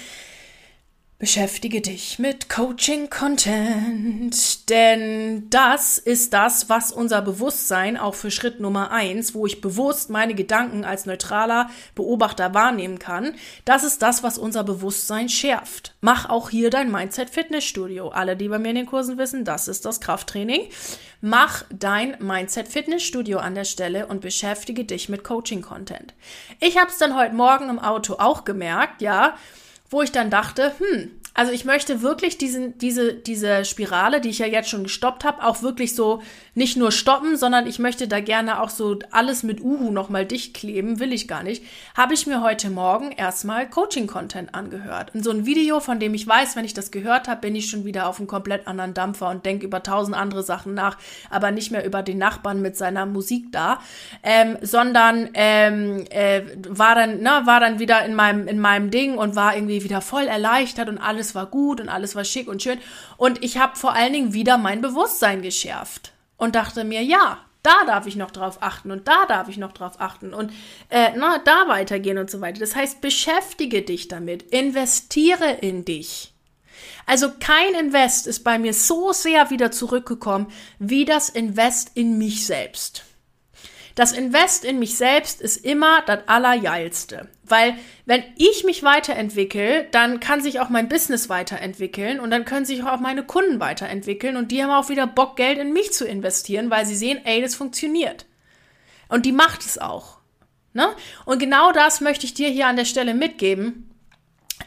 [1.21, 8.93] Beschäftige dich mit Coaching-Content, denn das ist das, was unser Bewusstsein auch für Schritt Nummer
[8.93, 14.39] eins, wo ich bewusst meine Gedanken als neutraler Beobachter wahrnehmen kann, das ist das, was
[14.39, 15.97] unser Bewusstsein schärft.
[16.01, 18.11] Mach auch hier dein Mindset Fitnessstudio.
[18.11, 20.69] Alle, die bei mir in den Kursen wissen, das ist das Krafttraining.
[21.21, 26.15] Mach dein Mindset Fitnessstudio an der Stelle und beschäftige dich mit Coaching-Content.
[26.61, 29.35] Ich habe es dann heute Morgen im Auto auch gemerkt, ja,
[29.91, 34.41] wo ich dann dachte, hm, also ich möchte wirklich diesen, diese, diese Spirale, die ich
[34.41, 36.21] ja jetzt schon gestoppt habe, auch wirklich so
[36.59, 40.55] nicht nur stoppen, sondern ich möchte da gerne auch so alles mit Uhu nochmal dicht
[40.55, 41.65] kleben, will ich gar nicht.
[41.97, 45.15] Habe ich mir heute Morgen erstmal Coaching-Content angehört.
[45.15, 47.71] Und so ein Video, von dem ich weiß, wenn ich das gehört habe, bin ich
[47.71, 50.99] schon wieder auf einem komplett anderen Dampfer und denke über tausend andere Sachen nach,
[51.31, 53.81] aber nicht mehr über den Nachbarn mit seiner Musik da,
[54.25, 59.17] ähm, sondern ähm, äh, war dann, ne, war dann wieder in meinem, in meinem Ding
[59.17, 62.63] und war irgendwie wieder voll erleichtert und alles war gut und alles war schick und
[62.63, 62.79] schön.
[63.17, 67.85] Und ich habe vor allen Dingen wieder mein Bewusstsein geschärft und dachte mir, ja, da
[67.87, 70.53] darf ich noch drauf achten und da darf ich noch drauf achten und
[70.89, 72.61] äh, na, da weitergehen und so weiter.
[72.61, 76.33] Das heißt, beschäftige dich damit, investiere in dich.
[77.05, 80.47] Also kein Invest ist bei mir so sehr wieder zurückgekommen
[80.79, 83.05] wie das Invest in mich selbst.
[83.99, 87.27] Das Invest in mich selbst ist immer das Allergeilste.
[87.43, 87.75] Weil
[88.07, 92.85] wenn ich mich weiterentwickle, dann kann sich auch mein Business weiterentwickeln und dann können sich
[92.85, 96.71] auch meine Kunden weiterentwickeln und die haben auch wieder Bock, Geld in mich zu investieren,
[96.71, 98.27] weil sie sehen, ey, das funktioniert.
[99.09, 100.19] Und die macht es auch.
[100.75, 100.95] Ne?
[101.25, 103.91] Und genau das möchte ich dir hier an der Stelle mitgeben.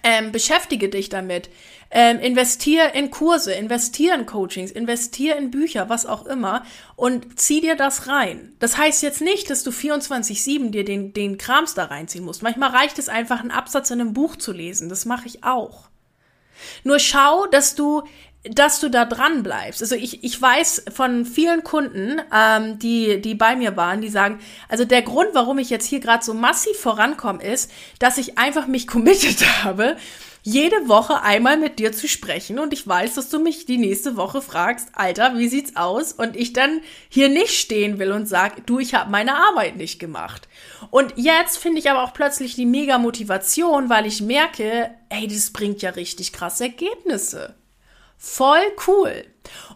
[0.03, 1.49] Ähm, beschäftige dich damit.
[1.93, 6.63] Ähm, investier in Kurse, investier in Coachings, investier in Bücher, was auch immer
[6.95, 8.53] und zieh dir das rein.
[8.59, 12.43] Das heißt jetzt nicht, dass du 24-7 dir den, den Krams da reinziehen musst.
[12.43, 14.87] Manchmal reicht es einfach, einen Absatz in einem Buch zu lesen.
[14.87, 15.89] Das mache ich auch.
[16.83, 18.03] Nur schau, dass du
[18.43, 19.81] dass du da dran bleibst.
[19.81, 24.39] Also ich, ich weiß von vielen Kunden, ähm, die, die bei mir waren, die sagen,
[24.67, 28.65] also der Grund, warum ich jetzt hier gerade so massiv vorankomme, ist, dass ich einfach
[28.65, 29.95] mich committed habe,
[30.43, 34.17] jede Woche einmal mit dir zu sprechen und ich weiß, dass du mich die nächste
[34.17, 36.13] Woche fragst, Alter, wie sieht's aus?
[36.13, 39.99] Und ich dann hier nicht stehen will und sag, du, ich habe meine Arbeit nicht
[39.99, 40.47] gemacht.
[40.89, 45.51] Und jetzt finde ich aber auch plötzlich die mega Motivation, weil ich merke, ey, das
[45.51, 47.55] bringt ja richtig krasse Ergebnisse.
[48.17, 49.25] Voll cool.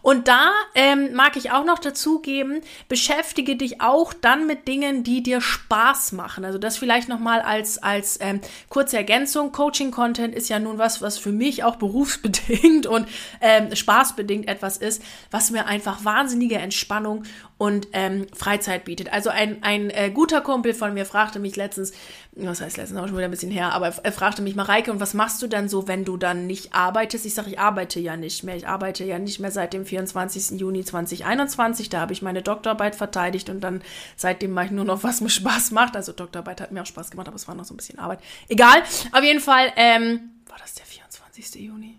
[0.02, 5.22] Und da ähm, mag ich auch noch dazugeben, beschäftige dich auch dann mit Dingen, die
[5.22, 6.44] dir Spaß machen.
[6.44, 9.52] Also das vielleicht nochmal als, als ähm, kurze Ergänzung.
[9.52, 13.08] Coaching-Content ist ja nun was, was für mich auch berufsbedingt und
[13.40, 17.24] ähm, spaßbedingt etwas ist, was mir einfach wahnsinnige Entspannung
[17.58, 19.12] und ähm, Freizeit bietet.
[19.12, 21.92] Also ein, ein äh, guter Kumpel von mir fragte mich letztens,
[22.32, 25.00] was heißt letztens auch schon wieder ein bisschen her, aber er fragte mich, Mareike, und
[25.00, 27.24] was machst du dann so, wenn du dann nicht arbeitest?
[27.24, 28.56] Ich sage, ich arbeite ja nicht mehr.
[28.56, 30.60] Ich arbeite ja nicht mehr seit dem 24.
[30.60, 31.88] Juni 2021.
[31.88, 33.82] Da habe ich meine Doktorarbeit verteidigt und dann
[34.16, 35.96] seitdem mache ich nur noch, was mir Spaß macht.
[35.96, 38.20] Also Doktorarbeit hat mir auch Spaß gemacht, aber es war noch so ein bisschen Arbeit.
[38.48, 38.82] Egal.
[39.12, 41.56] Auf jeden Fall, ähm, war das der 24.
[41.56, 41.98] Juni?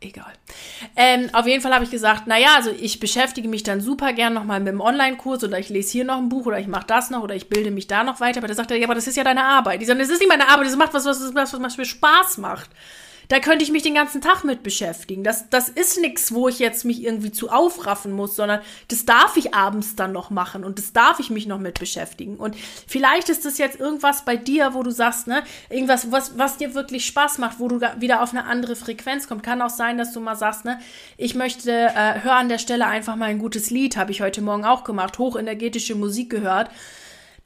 [0.00, 0.32] egal.
[0.94, 4.32] Ähm, auf jeden Fall habe ich gesagt, naja, also ich beschäftige mich dann super gern
[4.32, 7.10] nochmal mit dem Online-Kurs oder ich lese hier noch ein Buch oder ich mache das
[7.10, 8.38] noch oder ich bilde mich da noch weiter.
[8.38, 9.80] Aber der sagt er, ja, aber das ist ja deine Arbeit.
[9.80, 12.38] Ich sage, das ist nicht meine Arbeit, das macht was, was, was, was mir Spaß
[12.38, 12.70] macht.
[13.28, 15.22] Da könnte ich mich den ganzen Tag mit beschäftigen.
[15.22, 19.36] Das, das ist nichts, wo ich jetzt mich irgendwie zu aufraffen muss, sondern das darf
[19.36, 22.36] ich abends dann noch machen und das darf ich mich noch mit beschäftigen.
[22.36, 26.56] Und vielleicht ist das jetzt irgendwas bei dir, wo du sagst, ne, irgendwas, was, was
[26.56, 29.44] dir wirklich Spaß macht, wo du wieder auf eine andere Frequenz kommst.
[29.44, 30.80] Kann auch sein, dass du mal sagst, ne,
[31.18, 34.40] ich möchte, äh, hör an der Stelle einfach mal ein gutes Lied, habe ich heute
[34.40, 36.70] Morgen auch gemacht, hochenergetische Musik gehört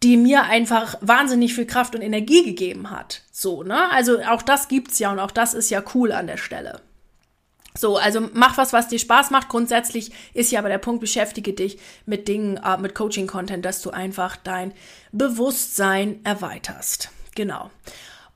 [0.03, 3.23] die mir einfach wahnsinnig viel Kraft und Energie gegeben hat.
[3.31, 3.91] So, ne?
[3.93, 6.81] Also auch das gibt's ja und auch das ist ja cool an der Stelle.
[7.75, 9.49] So, also mach was, was dir Spaß macht.
[9.49, 13.91] Grundsätzlich ist ja aber der Punkt, beschäftige dich mit Dingen, äh, mit Coaching-Content, dass du
[13.91, 14.73] einfach dein
[15.11, 17.11] Bewusstsein erweiterst.
[17.35, 17.71] Genau.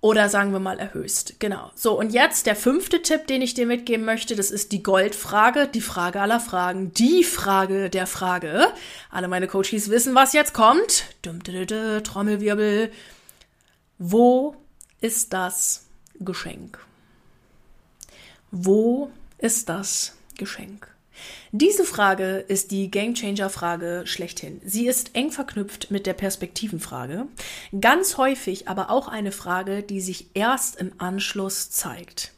[0.07, 1.35] Oder sagen wir mal erhöhst.
[1.40, 1.73] Genau.
[1.75, 5.66] So, und jetzt der fünfte Tipp, den ich dir mitgeben möchte, das ist die Goldfrage,
[5.66, 8.69] die Frage aller Fragen, die Frage der Frage.
[9.11, 11.07] Alle meine Coaches wissen, was jetzt kommt.
[11.23, 12.92] Dum, dum, dum, Trommelwirbel.
[13.99, 14.55] Wo
[15.01, 15.87] ist das
[16.21, 16.79] Geschenk?
[18.53, 20.96] Wo ist das Geschenk?
[21.53, 24.61] Diese Frage ist die Gamechanger-Frage schlechthin.
[24.65, 27.27] Sie ist eng verknüpft mit der Perspektivenfrage,
[27.81, 32.33] ganz häufig aber auch eine Frage, die sich erst im Anschluss zeigt.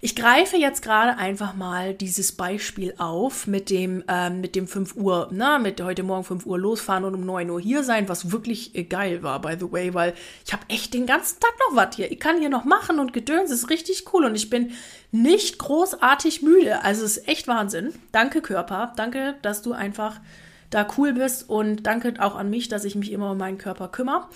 [0.00, 4.96] Ich greife jetzt gerade einfach mal dieses Beispiel auf mit dem, ähm, mit dem 5
[4.96, 8.30] Uhr, na, mit heute Morgen 5 Uhr losfahren und um 9 Uhr hier sein, was
[8.30, 11.76] wirklich äh, geil war, by the way, weil ich habe echt den ganzen Tag noch
[11.76, 12.10] was hier.
[12.10, 14.72] Ich kann hier noch machen und gedöns, ist richtig cool und ich bin
[15.22, 16.82] nicht großartig müde.
[16.82, 17.94] Also es ist echt Wahnsinn.
[18.12, 18.92] Danke, Körper.
[18.96, 20.20] Danke, dass du einfach
[20.70, 23.88] da cool bist und danke auch an mich, dass ich mich immer um meinen Körper
[23.88, 24.28] kümmere.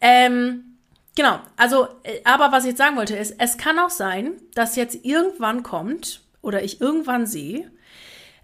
[0.00, 0.76] Ähm,
[1.16, 4.76] Genau, also, äh, aber was ich jetzt sagen wollte ist, es kann auch sein, dass
[4.76, 7.72] jetzt irgendwann kommt oder ich irgendwann sehe,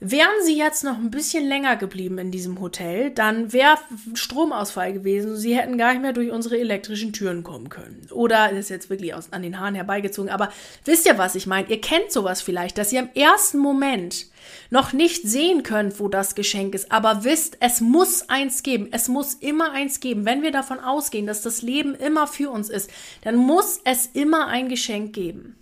[0.04, 3.78] Wären sie jetzt noch ein bisschen länger geblieben in diesem Hotel, dann wäre
[4.14, 5.36] Stromausfall gewesen.
[5.36, 8.08] Sie hätten gar nicht mehr durch unsere elektrischen Türen kommen können.
[8.10, 10.28] Oder ist jetzt wirklich aus, an den Haaren herbeigezogen.
[10.28, 10.50] Aber
[10.84, 11.68] wisst ihr, was ich meine?
[11.68, 14.26] Ihr kennt sowas vielleicht, dass ihr im ersten Moment
[14.70, 18.88] noch nicht sehen könnt, wo das Geschenk ist, aber wisst, es muss eins geben.
[18.90, 20.24] Es muss immer eins geben.
[20.24, 24.48] Wenn wir davon ausgehen, dass das Leben immer für uns ist, dann muss es immer
[24.48, 25.54] ein Geschenk geben.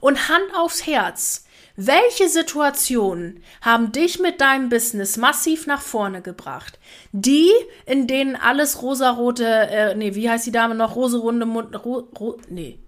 [0.00, 1.43] Und Hand aufs Herz.
[1.76, 6.78] Welche Situationen haben dich mit deinem Business massiv nach vorne gebracht?
[7.10, 7.50] Die,
[7.84, 10.94] in denen alles rosarote, äh, nee, wie heißt die Dame noch?
[10.94, 12.78] Roserunde Mund, ro, ro, nee.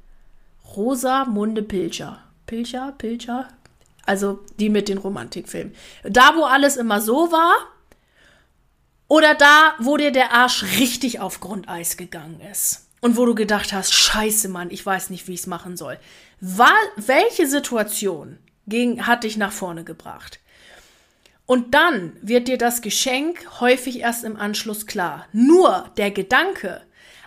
[0.76, 2.22] Rosa Munde Pilcher.
[2.46, 3.48] Pilcher, Pilcher?
[4.04, 5.74] Also die mit den Romantikfilmen.
[6.04, 7.54] Da, wo alles immer so war,
[9.08, 12.88] oder da, wo dir der Arsch richtig auf Grundeis gegangen ist.
[13.00, 15.98] Und wo du gedacht hast, scheiße, Mann, ich weiß nicht, wie ich es machen soll.
[16.40, 20.40] War, welche Situation ging, hat dich nach vorne gebracht.
[21.46, 25.26] Und dann wird dir das Geschenk häufig erst im Anschluss klar.
[25.32, 26.82] Nur der Gedanke,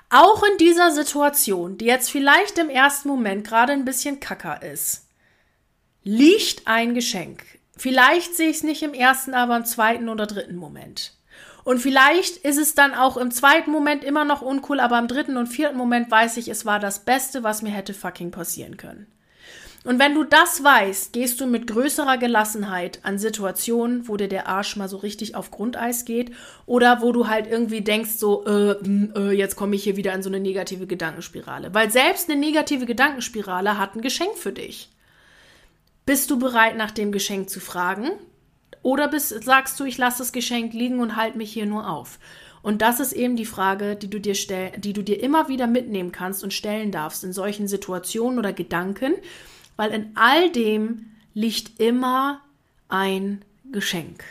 [0.10, 5.08] auch in dieser Situation, die jetzt vielleicht im ersten Moment gerade ein bisschen kacker ist,
[6.04, 7.44] liegt ein Geschenk.
[7.78, 11.14] Vielleicht sehe ich es nicht im ersten, aber im zweiten oder dritten Moment.
[11.64, 15.38] Und vielleicht ist es dann auch im zweiten Moment immer noch uncool, aber im dritten
[15.38, 19.08] und vierten Moment weiß ich, es war das Beste, was mir hätte fucking passieren können.
[19.86, 24.48] Und wenn du das weißt, gehst du mit größerer Gelassenheit an Situationen, wo dir der
[24.48, 26.32] Arsch mal so richtig auf Grundeis geht
[26.66, 30.14] oder wo du halt irgendwie denkst, so, äh, hm, äh, jetzt komme ich hier wieder
[30.14, 31.74] in so eine negative Gedankenspirale.
[31.74, 34.90] Weil selbst eine negative Gedankenspirale hat ein Geschenk für dich.
[36.06, 38.10] Bist du bereit, nach dem Geschenk zu fragen?
[38.82, 42.20] Oder bist, sagst du, ich lasse das Geschenk liegen und halte mich hier nur auf?
[42.62, 45.68] Und das ist eben die Frage, die du dir stell, die du dir immer wieder
[45.68, 49.14] mitnehmen kannst und stellen darfst in solchen Situationen oder Gedanken,
[49.80, 52.42] weil in all dem liegt immer
[52.90, 54.26] ein Geschenk.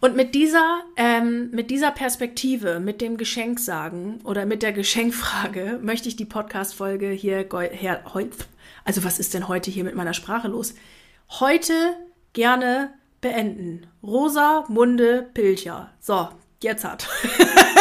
[0.00, 6.08] Und mit dieser, ähm, mit dieser Perspektive, mit dem Geschenksagen oder mit der Geschenkfrage möchte
[6.08, 8.02] ich die Podcast-Folge hier, her,
[8.86, 10.74] also was ist denn heute hier mit meiner Sprache los?
[11.28, 11.74] Heute
[12.32, 13.88] gerne beenden.
[14.02, 15.90] Rosa Munde Pilcher.
[16.00, 16.30] So,
[16.62, 17.06] jetzt hat.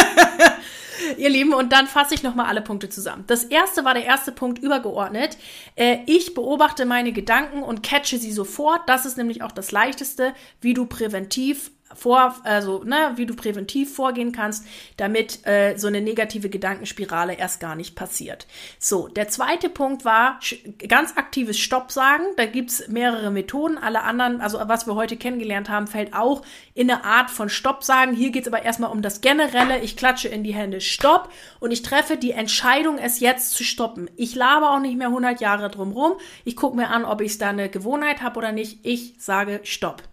[1.17, 3.23] Ihr Lieben, und dann fasse ich nochmal alle Punkte zusammen.
[3.27, 5.37] Das erste war der erste Punkt übergeordnet.
[5.75, 8.81] Äh, ich beobachte meine Gedanken und catche sie sofort.
[8.87, 13.93] Das ist nämlich auch das leichteste, wie du präventiv vor, also ne, wie du präventiv
[13.93, 14.65] vorgehen kannst,
[14.97, 18.47] damit äh, so eine negative Gedankenspirale erst gar nicht passiert.
[18.79, 20.39] So, der zweite Punkt war
[20.87, 22.23] ganz aktives Stopp sagen.
[22.37, 23.77] Da gibt's mehrere Methoden.
[23.77, 26.41] Alle anderen, also was wir heute kennengelernt haben, fällt auch
[26.75, 28.13] in eine Art von Stopp sagen.
[28.13, 29.79] Hier geht's aber erstmal um das Generelle.
[29.79, 31.29] Ich klatsche in die Hände Stopp
[31.61, 34.11] und ich treffe die Entscheidung, es jetzt zu stoppen.
[34.17, 36.17] Ich labe auch nicht mehr 100 Jahre drumrum.
[36.43, 38.79] Ich gucke mir an, ob ich da eine Gewohnheit habe oder nicht.
[38.83, 40.03] Ich sage Stopp.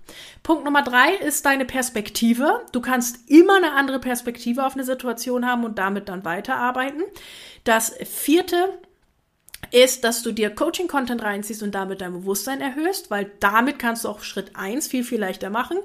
[0.45, 2.61] Punkt Nummer drei ist deine Perspektive.
[2.71, 7.03] Du kannst immer eine andere Perspektive auf eine Situation haben und damit dann weiterarbeiten.
[7.65, 8.79] Das vierte
[9.73, 14.09] ist, dass du dir Coaching-Content reinziehst und damit dein Bewusstsein erhöhst, weil damit kannst du
[14.09, 15.79] auch Schritt eins viel, viel leichter machen.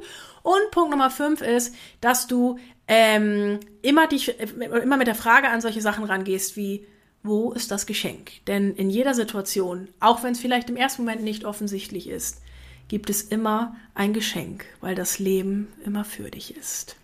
[0.47, 5.59] Und Punkt Nummer fünf ist, dass du ähm, immer, dich, immer mit der Frage an
[5.59, 6.87] solche Sachen rangehst wie,
[7.21, 8.45] wo ist das Geschenk?
[8.45, 12.41] Denn in jeder Situation, auch wenn es vielleicht im ersten Moment nicht offensichtlich ist,
[12.87, 16.95] gibt es immer ein Geschenk, weil das Leben immer für dich ist.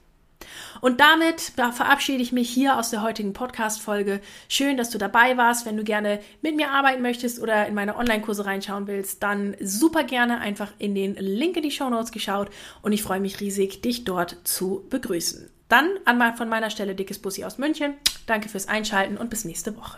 [0.82, 4.22] Und damit verabschiede ich mich hier aus der heutigen Podcast-Folge.
[4.48, 5.66] Schön, dass du dabei warst.
[5.66, 10.04] Wenn du gerne mit mir arbeiten möchtest oder in meine Online-Kurse reinschauen willst, dann super
[10.04, 12.50] gerne einfach in den Link in die Show Notes geschaut
[12.82, 15.50] und ich freue mich riesig, dich dort zu begrüßen.
[15.70, 17.96] Dann an, von meiner Stelle dickes Bussi aus München.
[18.28, 19.98] Danke fürs Einschalten und bis nächste Woche.